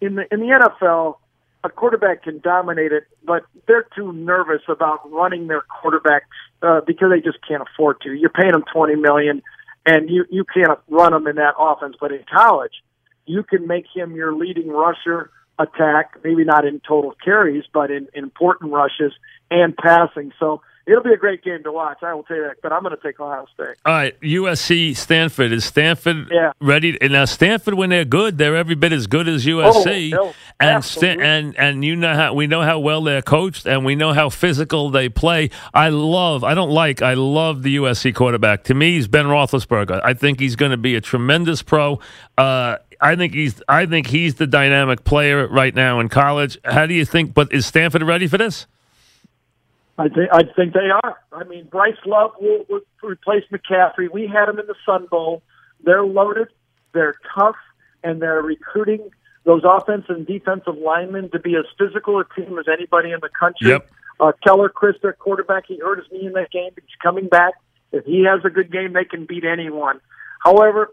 in 0.00 0.16
the 0.16 0.24
in 0.32 0.40
the 0.40 0.46
NFL, 0.46 1.16
a 1.64 1.68
quarterback 1.68 2.22
can 2.22 2.38
dominate 2.40 2.92
it, 2.92 3.04
but 3.24 3.44
they're 3.66 3.86
too 3.96 4.12
nervous 4.12 4.62
about 4.68 5.10
running 5.10 5.48
their 5.48 5.62
quarterbacks 5.62 6.20
uh, 6.62 6.80
because 6.86 7.10
they 7.10 7.20
just 7.20 7.38
can't 7.46 7.62
afford 7.62 8.00
to. 8.02 8.12
You're 8.12 8.30
paying 8.30 8.52
them 8.52 8.64
twenty 8.72 8.94
million, 8.94 9.42
and 9.84 10.08
you 10.08 10.24
you 10.30 10.44
can't 10.44 10.78
run 10.88 11.12
them 11.12 11.26
in 11.26 11.36
that 11.36 11.54
offense. 11.58 11.96
But 12.00 12.12
in 12.12 12.24
college, 12.32 12.82
you 13.26 13.42
can 13.42 13.66
make 13.66 13.86
him 13.94 14.14
your 14.14 14.34
leading 14.34 14.68
rusher 14.68 15.30
attack, 15.58 16.18
maybe 16.22 16.44
not 16.44 16.64
in 16.64 16.80
total 16.86 17.14
carries, 17.24 17.64
but 17.72 17.90
in, 17.90 18.08
in 18.14 18.24
important 18.24 18.72
rushes 18.72 19.12
and 19.50 19.76
passing. 19.76 20.32
So 20.38 20.60
it'll 20.86 21.02
be 21.02 21.12
a 21.12 21.16
great 21.16 21.42
game 21.42 21.62
to 21.64 21.72
watch. 21.72 21.98
I 22.02 22.14
will 22.14 22.22
tell 22.22 22.36
you 22.36 22.44
that. 22.44 22.56
But 22.62 22.72
I'm 22.72 22.82
going 22.82 22.94
to 22.96 23.02
take 23.02 23.18
Ohio 23.20 23.46
State. 23.54 23.76
All 23.84 23.92
right, 23.92 24.18
USC, 24.20 24.96
Stanford. 24.96 25.52
Is 25.52 25.64
Stanford 25.64 26.28
Yeah. 26.30 26.52
ready? 26.60 26.96
And 27.00 27.12
now 27.12 27.24
Stanford, 27.24 27.74
when 27.74 27.90
they're 27.90 28.04
good, 28.04 28.38
they're 28.38 28.56
every 28.56 28.74
bit 28.74 28.92
as 28.92 29.06
good 29.06 29.28
as 29.28 29.44
USC. 29.46 30.12
Oh, 30.14 30.16
no, 30.16 30.34
and 30.60 30.84
Sta- 30.84 30.98
absolutely. 30.98 31.24
and 31.24 31.58
and 31.58 31.84
you 31.84 31.96
know 31.96 32.14
how 32.14 32.32
we 32.34 32.46
know 32.46 32.62
how 32.62 32.78
well 32.78 33.02
they're 33.02 33.22
coached, 33.22 33.66
and 33.66 33.84
we 33.84 33.94
know 33.94 34.12
how 34.12 34.28
physical 34.28 34.90
they 34.90 35.08
play. 35.08 35.50
I 35.74 35.88
love. 35.88 36.44
I 36.44 36.54
don't 36.54 36.70
like. 36.70 37.02
I 37.02 37.14
love 37.14 37.62
the 37.62 37.76
USC 37.76 38.14
quarterback. 38.14 38.64
To 38.64 38.74
me, 38.74 38.92
he's 38.92 39.08
Ben 39.08 39.26
Roethlisberger. 39.26 40.00
I 40.04 40.14
think 40.14 40.40
he's 40.40 40.56
going 40.56 40.70
to 40.70 40.76
be 40.76 40.94
a 40.94 41.00
tremendous 41.00 41.62
pro. 41.62 41.98
Uh, 42.38 42.76
I 43.00 43.14
think 43.16 43.34
he's 43.34 43.60
I 43.68 43.84
think 43.86 44.06
he's 44.06 44.36
the 44.36 44.46
dynamic 44.46 45.04
player 45.04 45.46
right 45.48 45.74
now 45.74 46.00
in 46.00 46.08
college. 46.08 46.58
How 46.64 46.86
do 46.86 46.94
you 46.94 47.04
think? 47.04 47.34
But 47.34 47.52
is 47.52 47.66
Stanford 47.66 48.02
ready 48.02 48.26
for 48.26 48.38
this? 48.38 48.66
I 49.98 50.08
think 50.08 50.28
I 50.32 50.42
think 50.54 50.74
they 50.74 50.90
are. 50.90 51.16
I 51.32 51.44
mean, 51.44 51.66
Bryce 51.70 51.96
Love 52.04 52.32
will, 52.40 52.64
will 52.68 52.80
replace 53.02 53.44
McCaffrey. 53.50 54.10
We 54.12 54.26
had 54.26 54.48
him 54.48 54.58
in 54.58 54.66
the 54.66 54.74
Sun 54.84 55.06
Bowl. 55.10 55.42
They're 55.84 56.04
loaded. 56.04 56.48
They're 56.92 57.14
tough, 57.34 57.56
and 58.04 58.20
they're 58.20 58.42
recruiting 58.42 59.10
those 59.44 59.62
offensive 59.64 60.16
and 60.16 60.26
defensive 60.26 60.76
linemen 60.76 61.30
to 61.30 61.38
be 61.38 61.54
as 61.56 61.64
physical 61.78 62.20
a 62.20 62.24
team 62.34 62.58
as 62.58 62.66
anybody 62.70 63.12
in 63.12 63.20
the 63.22 63.28
country. 63.28 63.70
Yep. 63.70 63.88
Uh, 64.18 64.32
Keller 64.44 64.68
Chryst, 64.68 65.00
their 65.02 65.12
quarterback, 65.12 65.64
he 65.68 65.78
hurt 65.78 65.98
his 65.98 66.06
knee 66.10 66.26
in 66.26 66.32
that 66.32 66.50
game. 66.50 66.70
He's 66.74 66.96
coming 67.02 67.28
back. 67.28 67.54
If 67.92 68.04
he 68.04 68.24
has 68.24 68.40
a 68.44 68.50
good 68.50 68.72
game, 68.72 68.92
they 68.92 69.04
can 69.04 69.24
beat 69.24 69.44
anyone. 69.44 70.00
However, 70.42 70.88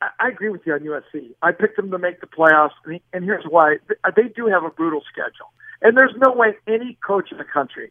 I, 0.00 0.08
I 0.20 0.28
agree 0.28 0.48
with 0.48 0.62
you 0.64 0.74
on 0.74 0.80
USC. 0.80 1.34
I 1.42 1.52
picked 1.52 1.76
them 1.76 1.90
to 1.90 1.98
make 1.98 2.20
the 2.20 2.26
playoffs, 2.26 2.70
and, 2.86 3.00
and 3.12 3.24
here's 3.24 3.44
why: 3.44 3.76
they 4.16 4.28
do 4.34 4.46
have 4.46 4.64
a 4.64 4.70
brutal 4.70 5.02
schedule, 5.10 5.52
and 5.82 5.96
there's 5.98 6.14
no 6.16 6.32
way 6.32 6.54
any 6.66 6.96
coach 7.04 7.32
in 7.32 7.38
the 7.38 7.44
country 7.44 7.90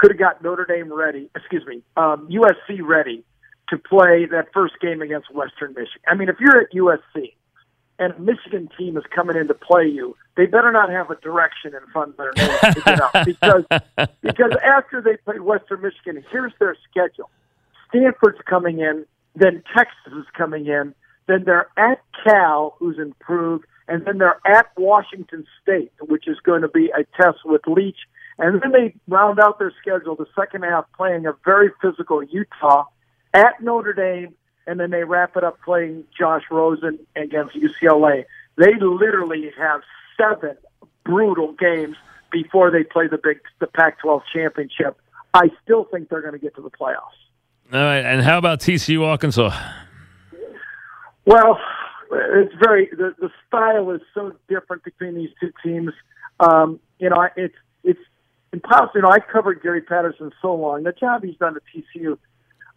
could 0.00 0.10
have 0.12 0.18
got 0.18 0.42
Notre 0.42 0.64
Dame 0.64 0.90
ready. 0.90 1.28
Excuse 1.36 1.64
me, 1.66 1.82
um, 1.94 2.26
USC 2.30 2.80
ready 2.82 3.22
to 3.68 3.76
play 3.76 4.24
that 4.30 4.46
first 4.54 4.74
game 4.80 5.02
against 5.02 5.32
Western 5.32 5.74
Michigan. 5.74 6.00
I 6.08 6.14
mean, 6.14 6.30
if 6.30 6.36
you're 6.40 6.58
at 6.58 6.72
USC 6.72 7.34
and 7.98 8.14
a 8.14 8.18
Michigan 8.18 8.70
team 8.78 8.96
is 8.96 9.04
coming 9.14 9.36
in 9.36 9.46
to 9.48 9.54
play 9.54 9.86
you, 9.86 10.16
they 10.38 10.46
better 10.46 10.72
not 10.72 10.88
have 10.90 11.10
a 11.10 11.16
direction 11.16 11.74
in 11.74 11.86
front 11.92 12.12
of 12.12 12.16
their 12.16 12.32
name 12.34 12.58
to 12.72 12.80
get 12.80 13.00
up 13.00 13.12
because 13.26 13.64
because 14.22 14.52
after 14.64 15.02
they 15.02 15.18
play 15.18 15.38
Western 15.38 15.82
Michigan, 15.82 16.24
here's 16.32 16.52
their 16.58 16.74
schedule: 16.90 17.28
Stanford's 17.90 18.40
coming 18.46 18.78
in, 18.78 19.04
then 19.36 19.62
Texas 19.76 20.14
is 20.16 20.24
coming 20.32 20.66
in, 20.66 20.94
then 21.26 21.44
they're 21.44 21.68
at 21.76 22.00
Cal, 22.24 22.74
who's 22.78 22.98
improved, 22.98 23.66
and 23.86 24.06
then 24.06 24.16
they're 24.16 24.40
at 24.46 24.68
Washington 24.78 25.44
State, 25.60 25.92
which 26.00 26.26
is 26.26 26.38
going 26.42 26.62
to 26.62 26.68
be 26.68 26.86
a 26.86 27.04
test 27.22 27.40
with 27.44 27.60
Leach, 27.66 27.98
and 28.40 28.60
then 28.60 28.72
they 28.72 28.94
round 29.06 29.38
out 29.38 29.58
their 29.58 29.72
schedule 29.80 30.16
the 30.16 30.26
second 30.34 30.62
half 30.62 30.86
playing 30.96 31.26
a 31.26 31.32
very 31.44 31.70
physical 31.80 32.22
Utah 32.22 32.86
at 33.32 33.62
Notre 33.62 33.92
Dame 33.92 34.34
and 34.66 34.78
then 34.78 34.90
they 34.90 35.04
wrap 35.04 35.36
it 35.36 35.44
up 35.44 35.58
playing 35.64 36.04
Josh 36.16 36.42
Rosen 36.50 36.98
against 37.16 37.56
UCLA. 37.56 38.24
They 38.56 38.74
literally 38.80 39.50
have 39.58 39.80
seven 40.16 40.56
brutal 41.04 41.52
games 41.52 41.96
before 42.30 42.70
they 42.70 42.84
play 42.84 43.08
the 43.08 43.18
big 43.22 43.40
the 43.58 43.66
Pac-12 43.66 44.22
championship. 44.32 44.96
I 45.34 45.50
still 45.62 45.84
think 45.84 46.08
they're 46.08 46.22
going 46.22 46.34
to 46.34 46.38
get 46.38 46.54
to 46.56 46.62
the 46.62 46.70
playoffs. 46.70 47.18
All 47.72 47.80
right, 47.80 48.04
and 48.04 48.22
how 48.22 48.38
about 48.38 48.60
TCU 48.60 49.04
Arkansas? 49.04 49.50
Well, 51.24 51.58
it's 52.12 52.54
very 52.62 52.88
the 52.90 53.14
the 53.18 53.30
style 53.46 53.90
is 53.90 54.00
so 54.14 54.32
different 54.48 54.82
between 54.84 55.14
these 55.14 55.30
two 55.40 55.52
teams. 55.64 55.92
Um, 56.40 56.80
you 56.98 57.10
know, 57.10 57.28
it's 57.36 57.54
it's 57.84 58.00
impossible. 58.52 58.92
You 58.94 59.02
know, 59.02 59.10
I 59.10 59.20
covered 59.20 59.62
Gary 59.62 59.82
Patterson 59.82 60.32
so 60.40 60.54
long. 60.54 60.82
The 60.82 60.92
job 60.92 61.24
he's 61.24 61.36
done 61.36 61.56
at 61.56 61.62
TCU, 61.74 62.18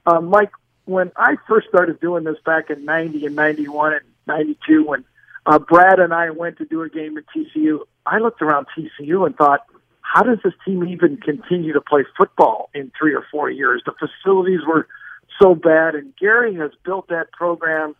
uh, 0.05 0.21
Mike 0.21 0.51
when 0.85 1.11
I 1.15 1.37
first 1.47 1.67
started 1.69 1.99
doing 1.99 2.23
this 2.23 2.37
back 2.45 2.69
in 2.69 2.85
'90 2.85 3.25
and 3.25 3.35
'91 3.35 3.93
and 3.93 4.01
'92, 4.27 4.85
when 4.85 5.05
uh, 5.45 5.59
Brad 5.59 5.99
and 5.99 6.13
I 6.13 6.29
went 6.31 6.57
to 6.57 6.65
do 6.65 6.81
a 6.81 6.89
game 6.89 7.17
at 7.17 7.23
TCU, 7.35 7.79
I 8.05 8.19
looked 8.19 8.41
around 8.41 8.67
TCU 8.77 9.25
and 9.25 9.35
thought, 9.35 9.61
how 10.01 10.23
does 10.23 10.39
this 10.43 10.53
team 10.65 10.85
even 10.87 11.17
continue 11.17 11.73
to 11.73 11.81
play 11.81 12.05
football 12.17 12.69
in 12.73 12.91
three 12.97 13.15
or 13.15 13.25
four 13.31 13.49
years? 13.49 13.81
The 13.85 13.93
facilities 13.93 14.59
were 14.67 14.87
so 15.41 15.55
bad, 15.55 15.95
and 15.95 16.15
Gary 16.17 16.55
has 16.55 16.71
built 16.85 17.07
that 17.07 17.31
program 17.31 17.95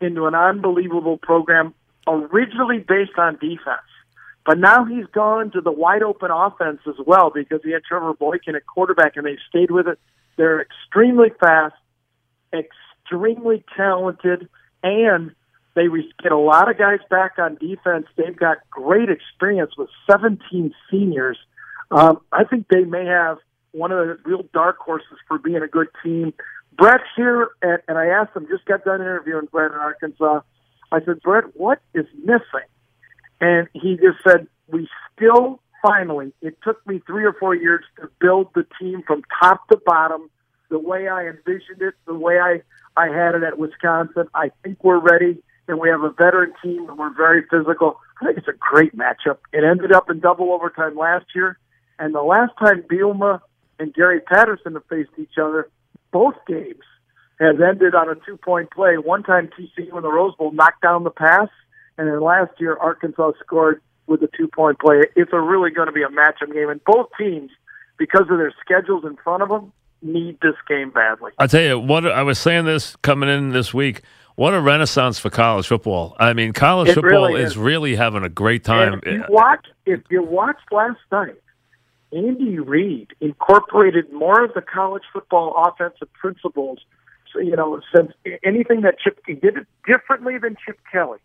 into 0.00 0.26
an 0.26 0.34
unbelievable 0.34 1.16
program, 1.16 1.74
originally 2.06 2.78
based 2.78 3.18
on 3.18 3.36
defense. 3.36 3.80
But 4.46 4.58
now 4.58 4.84
he's 4.84 5.06
gone 5.06 5.50
to 5.52 5.60
the 5.60 5.72
wide 5.72 6.02
open 6.02 6.30
offense 6.30 6.78
as 6.86 6.94
well 7.04 7.30
because 7.34 7.60
he 7.64 7.72
had 7.72 7.82
Trevor 7.82 8.14
Boykin 8.14 8.54
at 8.54 8.64
quarterback, 8.64 9.16
and 9.16 9.26
they've 9.26 9.38
stayed 9.48 9.72
with 9.72 9.88
it. 9.88 9.98
They're 10.36 10.62
extremely 10.62 11.30
fast 11.40 11.74
extremely 12.52 13.64
talented, 13.76 14.48
and 14.82 15.34
they 15.74 15.86
get 16.22 16.32
a 16.32 16.38
lot 16.38 16.70
of 16.70 16.78
guys 16.78 17.00
back 17.10 17.38
on 17.38 17.56
defense. 17.56 18.06
They've 18.16 18.36
got 18.36 18.58
great 18.70 19.08
experience 19.10 19.72
with 19.76 19.88
17 20.10 20.72
seniors. 20.90 21.38
Um, 21.90 22.20
I 22.32 22.44
think 22.44 22.66
they 22.68 22.84
may 22.84 23.06
have 23.06 23.38
one 23.72 23.92
of 23.92 24.06
the 24.06 24.18
real 24.24 24.44
dark 24.52 24.78
horses 24.78 25.18
for 25.28 25.38
being 25.38 25.62
a 25.62 25.68
good 25.68 25.88
team. 26.02 26.32
Bret 26.76 27.00
here, 27.16 27.50
and, 27.62 27.78
and 27.88 27.98
I 27.98 28.06
asked 28.06 28.36
him, 28.36 28.46
just 28.50 28.64
got 28.64 28.84
done 28.84 29.00
interviewing 29.00 29.48
Bret 29.50 29.72
in 29.72 29.78
Arkansas. 29.78 30.40
I 30.92 31.00
said, 31.04 31.20
Bret, 31.22 31.56
what 31.56 31.80
is 31.94 32.06
missing? 32.24 32.68
And 33.40 33.68
he 33.72 33.96
just 33.96 34.22
said, 34.26 34.46
we 34.68 34.88
still 35.14 35.60
finally, 35.82 36.32
it 36.40 36.58
took 36.62 36.84
me 36.86 37.00
three 37.06 37.24
or 37.24 37.32
four 37.32 37.54
years 37.54 37.84
to 38.00 38.08
build 38.20 38.48
the 38.54 38.66
team 38.80 39.02
from 39.06 39.22
top 39.40 39.68
to 39.68 39.76
bottom 39.84 40.30
the 40.68 40.78
way 40.78 41.08
I 41.08 41.26
envisioned 41.26 41.80
it, 41.80 41.94
the 42.06 42.14
way 42.14 42.38
I, 42.38 42.62
I 42.96 43.06
had 43.08 43.34
it 43.34 43.42
at 43.42 43.58
Wisconsin. 43.58 44.26
I 44.34 44.50
think 44.62 44.82
we're 44.82 44.98
ready, 44.98 45.42
and 45.68 45.78
we 45.78 45.88
have 45.88 46.02
a 46.02 46.10
veteran 46.10 46.52
team, 46.62 46.88
and 46.88 46.98
we're 46.98 47.14
very 47.14 47.42
physical. 47.50 48.00
I 48.20 48.26
think 48.26 48.38
it's 48.38 48.48
a 48.48 48.58
great 48.58 48.96
matchup. 48.96 49.38
It 49.52 49.62
ended 49.64 49.92
up 49.92 50.10
in 50.10 50.20
double 50.20 50.52
overtime 50.52 50.96
last 50.96 51.26
year, 51.34 51.58
and 51.98 52.14
the 52.14 52.22
last 52.22 52.52
time 52.58 52.82
Bielema 52.82 53.40
and 53.78 53.94
Gary 53.94 54.20
Patterson 54.20 54.74
have 54.74 54.86
faced 54.86 55.10
each 55.18 55.38
other, 55.40 55.68
both 56.12 56.34
games 56.48 56.82
has 57.38 57.56
ended 57.60 57.94
on 57.94 58.08
a 58.08 58.14
two-point 58.26 58.70
play. 58.70 58.96
One 58.96 59.22
time 59.22 59.50
TCU 59.58 59.94
in 59.94 60.02
the 60.02 60.10
Rose 60.10 60.34
Bowl 60.36 60.52
knocked 60.52 60.82
down 60.82 61.04
the 61.04 61.10
pass, 61.10 61.48
and 61.98 62.08
then 62.08 62.20
last 62.20 62.52
year 62.58 62.76
Arkansas 62.76 63.32
scored 63.44 63.80
with 64.06 64.22
a 64.22 64.28
two-point 64.36 64.78
play. 64.78 65.02
It's 65.16 65.32
a 65.32 65.40
really 65.40 65.70
going 65.70 65.86
to 65.86 65.92
be 65.92 66.02
a 66.02 66.08
matchup 66.08 66.52
game, 66.52 66.68
and 66.68 66.82
both 66.84 67.08
teams, 67.18 67.50
because 67.98 68.26
of 68.30 68.38
their 68.38 68.54
schedules 68.64 69.04
in 69.04 69.16
front 69.16 69.42
of 69.42 69.48
them, 69.48 69.72
need 70.02 70.38
this 70.40 70.54
game 70.68 70.90
badly. 70.90 71.32
I 71.38 71.46
tell 71.46 71.62
you 71.62 71.78
what, 71.78 72.06
I 72.06 72.22
was 72.22 72.38
saying 72.38 72.66
this 72.66 72.96
coming 72.96 73.28
in 73.28 73.50
this 73.50 73.74
week. 73.74 74.02
What 74.36 74.52
a 74.52 74.60
renaissance 74.60 75.18
for 75.18 75.30
college 75.30 75.66
football! 75.66 76.14
I 76.18 76.34
mean, 76.34 76.52
college 76.52 76.90
it 76.90 76.94
football 76.94 77.28
really 77.28 77.42
is. 77.42 77.52
is. 77.52 77.56
really 77.56 77.96
having 77.96 78.22
a 78.22 78.28
great 78.28 78.64
time. 78.64 78.92
And 78.92 79.02
if 79.02 79.12
you 79.14 79.24
watch, 79.30 79.66
if 79.86 80.00
you 80.10 80.22
watched 80.22 80.70
last 80.70 81.00
night, 81.10 81.40
Andy 82.12 82.58
Reid 82.58 83.14
incorporated 83.20 84.12
more 84.12 84.44
of 84.44 84.52
the 84.52 84.60
college 84.60 85.04
football 85.10 85.54
offensive 85.66 86.12
principles. 86.12 86.80
So, 87.32 87.40
you 87.40 87.56
know, 87.56 87.80
since 87.94 88.12
anything 88.44 88.82
that 88.82 89.00
Chip 89.00 89.18
he 89.26 89.32
did 89.32 89.56
it 89.56 89.66
differently 89.86 90.38
than 90.38 90.56
Chip 90.64 90.78
Kelly. 90.92 91.18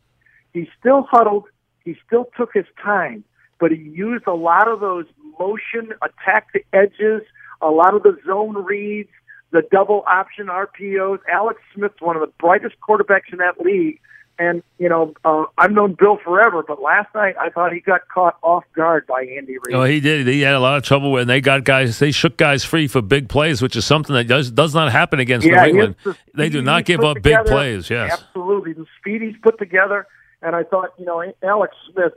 He 0.54 0.70
still 0.80 1.08
huddled. 1.10 1.46
He 1.84 1.96
still 2.06 2.28
took 2.38 2.52
his 2.54 2.66
time, 2.82 3.24
but 3.60 3.72
he 3.72 3.78
used 3.78 4.28
a 4.28 4.34
lot 4.34 4.68
of 4.68 4.80
those 4.80 5.06
motion, 5.40 5.94
attack 6.02 6.48
the 6.54 6.64
edges, 6.74 7.24
a 7.62 7.70
lot 7.70 7.96
of 7.96 8.04
the 8.04 8.18
zone 8.26 8.64
reads, 8.64 9.10
the 9.52 9.64
double 9.72 10.04
option 10.08 10.48
RPOs. 10.48 11.20
Alex 11.32 11.62
Smith's 11.74 12.02
one 12.02 12.16
of 12.16 12.22
the 12.22 12.32
brightest 12.40 12.76
quarterbacks 12.88 13.32
in 13.32 13.40
that 13.40 13.60
league. 13.60 14.00
And, 14.40 14.64
you 14.80 14.90
know, 14.90 15.14
uh, 15.24 15.44
I've 15.58 15.72
known 15.72 15.96
Bill 16.00 16.18
forever, 16.18 16.64
but 16.68 16.82
last 16.82 17.14
night 17.14 17.36
I 17.40 17.50
thought 17.50 17.74
he 17.74 17.80
got 17.80 18.08
caught 18.08 18.38
off 18.42 18.64
guard 18.76 19.06
by 19.06 19.22
Andy 19.22 19.58
Reid. 19.64 19.76
Oh, 19.76 19.84
he 19.84 20.00
did. 20.00 20.26
He 20.26 20.42
had 20.42 20.56
a 20.56 20.60
lot 20.60 20.78
of 20.78 20.84
trouble 20.84 21.12
when 21.12 21.28
they 21.28 21.42
got 21.42 21.64
guys, 21.64 22.00
they 22.00 22.12
shook 22.12 22.38
guys 22.38 22.64
free 22.64 22.88
for 22.88 23.04
big 23.04 23.30
plays, 23.30 23.62
which 23.62 23.76
is 23.76 23.86
something 23.86 24.16
that 24.16 24.24
does, 24.24 24.50
does 24.50 24.74
not 24.74 24.92
happen 24.92 25.20
against 25.20 25.46
yeah, 25.46 25.66
New 25.66 25.70
England. 25.70 25.96
the 26.04 26.18
They 26.34 26.50
do 26.50 26.64
not 26.64 26.86
give 26.86 27.02
up 27.02 27.18
together, 27.18 27.44
big 27.44 27.52
plays, 27.52 27.90
yes. 27.90 28.20
Absolutely. 28.20 28.74
The 28.74 28.86
speed 29.00 29.22
he's 29.22 29.36
put 29.44 29.60
together. 29.60 30.08
And 30.42 30.56
I 30.56 30.64
thought, 30.64 30.94
you 30.98 31.06
know, 31.06 31.24
Alex 31.44 31.76
Smith, 31.92 32.14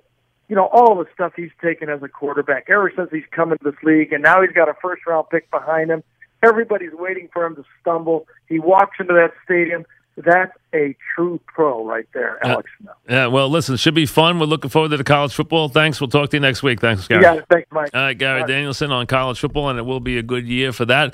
you 0.49 0.57
know, 0.57 0.66
all 0.66 0.97
the 0.97 1.07
stuff 1.14 1.33
he's 1.37 1.50
taken 1.62 1.88
as 1.88 2.02
a 2.02 2.09
quarterback 2.09 2.69
ever 2.69 2.93
since 2.95 3.11
he's 3.11 3.25
come 3.31 3.52
into 3.52 3.64
this 3.64 3.83
league, 3.83 4.12
and 4.12 4.23
now 4.23 4.43
he's 4.43 4.52
got 4.52 4.69
a 4.69 4.75
first 4.81 5.07
round 5.07 5.28
pick 5.31 5.50
behind 5.50 5.90
him. 5.90 6.02
Everybody's 6.43 6.93
waiting 6.93 7.28
for 7.33 7.45
him 7.45 7.57
to 7.57 7.64
stumble. 7.81 8.26
He 8.49 8.59
walks 8.59 8.97
into 9.00 9.14
that 9.14 9.33
stadium. 9.45 9.87
That's 10.16 10.52
a 10.73 10.95
true 11.14 11.40
pro 11.47 11.85
right 11.85 12.07
there, 12.14 12.38
uh, 12.45 12.50
Alex 12.50 12.71
Smith. 12.78 12.95
Yeah, 13.09 13.26
well, 13.26 13.49
listen, 13.49 13.76
should 13.76 13.95
be 13.95 14.07
fun. 14.07 14.38
We're 14.38 14.47
looking 14.47 14.71
forward 14.71 14.90
to 14.90 14.97
the 14.97 15.02
college 15.02 15.35
football. 15.35 15.69
Thanks. 15.69 16.00
We'll 16.00 16.09
talk 16.09 16.31
to 16.31 16.37
you 16.37 16.40
next 16.40 16.62
week. 16.62 16.81
Thanks, 16.81 17.09
Gary. 17.09 17.23
Yeah, 17.23 17.40
thanks, 17.50 17.66
Mike. 17.73 17.90
All 17.93 18.00
right, 18.00 18.16
Gary 18.16 18.35
All 18.35 18.47
right. 18.47 18.49
Danielson 18.49 18.93
on 18.93 19.09
college 19.09 19.40
football, 19.40 19.71
and 19.71 19.78
it 19.78 19.83
will 19.83 19.99
be 19.99 20.16
a 20.16 20.23
good 20.23 20.47
year 20.47 20.73
for 20.73 20.85
that. 20.85 21.12